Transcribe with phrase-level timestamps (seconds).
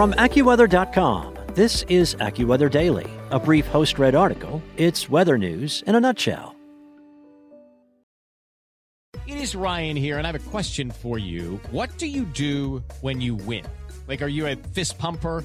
[0.00, 4.62] From AccuWeather.com, this is AccuWeather Daily, a brief host read article.
[4.78, 6.56] It's weather news in a nutshell.
[9.26, 11.60] It is Ryan here, and I have a question for you.
[11.70, 13.66] What do you do when you win?
[14.08, 15.44] Like, are you a fist pumper?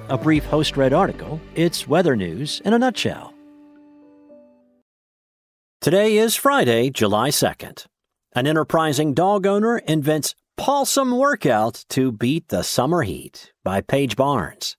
[0.11, 1.39] a brief host read article.
[1.55, 3.33] It's weather news in a nutshell.
[5.79, 7.85] Today is Friday, July 2nd.
[8.33, 14.75] An enterprising dog owner invents Pawsome Workout to beat the summer heat by Paige Barnes.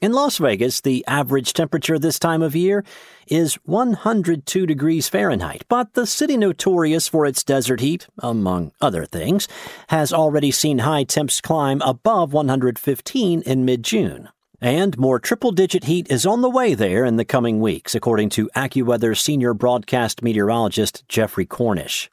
[0.00, 2.84] In Las Vegas, the average temperature this time of year
[3.26, 9.48] is 102 degrees Fahrenheit, but the city notorious for its desert heat, among other things,
[9.88, 14.28] has already seen high temps climb above 115 in mid June.
[14.62, 18.28] And more triple digit heat is on the way there in the coming weeks, according
[18.30, 22.08] to AccuWeather senior broadcast meteorologist Jeffrey Cornish.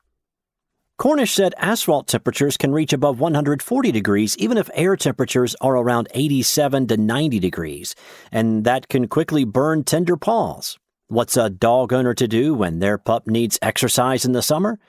[0.98, 6.08] Cornish said asphalt temperatures can reach above 140 degrees even if air temperatures are around
[6.16, 7.94] 87 to 90 degrees,
[8.32, 10.80] and that can quickly burn tender paws.
[11.08, 14.80] What's a dog owner to do when their pup needs exercise in the summer?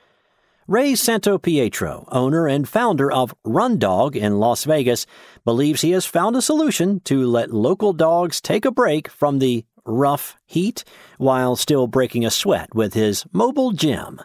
[0.71, 5.05] Ray Santopietro, owner and founder of Run Dog in Las Vegas,
[5.45, 9.65] believes he has found a solution to let local dogs take a break from the
[9.85, 10.85] rough heat
[11.19, 14.21] while still breaking a sweat with his mobile gym.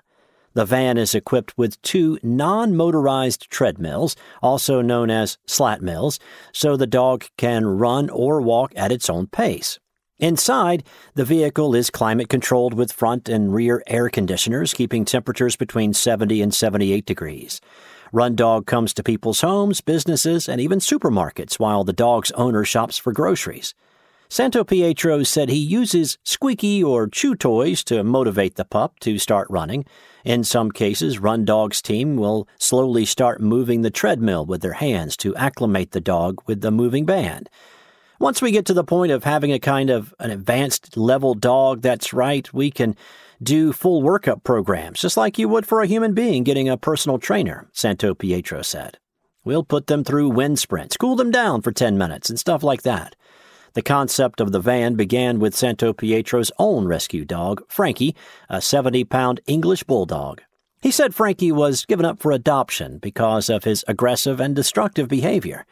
[0.53, 6.19] The van is equipped with two non motorized treadmills, also known as slat mills,
[6.53, 9.79] so the dog can run or walk at its own pace.
[10.19, 10.85] Inside,
[11.15, 16.41] the vehicle is climate controlled with front and rear air conditioners, keeping temperatures between 70
[16.41, 17.59] and 78 degrees.
[18.13, 22.97] Run Dog comes to people's homes, businesses, and even supermarkets while the dog's owner shops
[22.97, 23.73] for groceries.
[24.29, 29.85] Santopietro said he uses squeaky or chew toys to motivate the pup to start running.
[30.23, 35.17] In some cases, Run Dog's team will slowly start moving the treadmill with their hands
[35.17, 37.49] to acclimate the dog with the moving band.
[38.19, 41.81] Once we get to the point of having a kind of an advanced level dog
[41.81, 42.95] that's right, we can
[43.43, 47.19] do full workup programs, just like you would for a human being getting a personal
[47.19, 48.97] trainer, Santopietro said.
[49.43, 52.83] We'll put them through wind sprints, cool them down for 10 minutes, and stuff like
[52.83, 53.15] that.
[53.73, 58.15] The concept of the van began with Santopietro's own rescue dog, Frankie,
[58.49, 60.41] a 70 pound English bulldog.
[60.81, 65.65] He said Frankie was given up for adoption because of his aggressive and destructive behavior.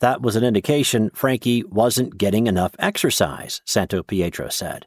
[0.00, 4.86] That was an indication Frankie wasn't getting enough exercise, Santopietro said.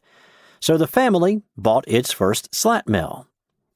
[0.60, 3.28] So the family bought its first slat mill.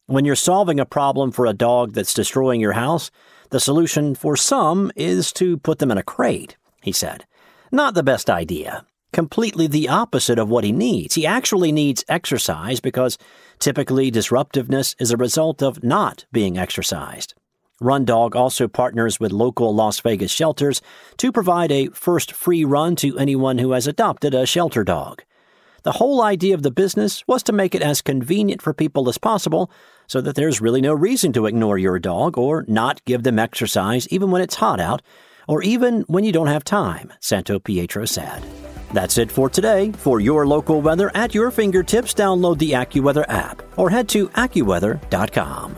[0.07, 3.11] When you're solving a problem for a dog that's destroying your house,
[3.49, 7.25] the solution for some is to put them in a crate, he said.
[7.71, 8.85] Not the best idea.
[9.13, 11.15] Completely the opposite of what he needs.
[11.15, 13.17] He actually needs exercise because
[13.59, 17.33] typically disruptiveness is a result of not being exercised.
[17.79, 20.81] Run Dog also partners with local Las Vegas shelters
[21.17, 25.23] to provide a first free run to anyone who has adopted a shelter dog.
[25.83, 29.19] The whole idea of the business was to make it as convenient for people as
[29.19, 29.69] possible
[30.07, 34.07] so that there's really no reason to ignore your dog or not give them exercise
[34.09, 35.03] even when it's hot out
[35.47, 38.43] or even when you don't have time, Santopietro said.
[38.91, 39.91] That's it for today.
[39.91, 45.77] For your local weather at your fingertips, download the AccuWeather app or head to AccuWeather.com.